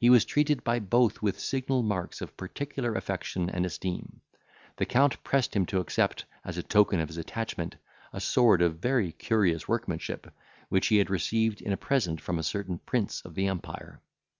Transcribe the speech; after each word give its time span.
He 0.00 0.10
was 0.10 0.24
treated 0.24 0.64
by 0.64 0.80
both 0.80 1.22
with 1.22 1.38
signal 1.38 1.84
marks 1.84 2.20
of 2.20 2.36
particular 2.36 2.96
affection 2.96 3.48
and 3.48 3.64
esteem. 3.64 4.20
The 4.78 4.84
count 4.84 5.22
pressed 5.22 5.54
him 5.54 5.64
to 5.66 5.78
accept, 5.78 6.24
as 6.44 6.58
a 6.58 6.62
token 6.64 6.98
of 6.98 7.06
his 7.06 7.18
attachment, 7.18 7.76
a 8.12 8.20
sword 8.20 8.62
of 8.62 8.80
very 8.80 9.12
curious 9.12 9.68
workmanship, 9.68 10.26
which 10.70 10.88
he 10.88 10.96
had 10.96 11.08
received 11.08 11.62
in 11.62 11.70
a 11.72 11.76
present 11.76 12.20
from 12.20 12.40
a 12.40 12.42
certain 12.42 12.78
prince 12.84 13.20
of 13.20 13.36
the 13.36 13.46
empire. 13.46 14.00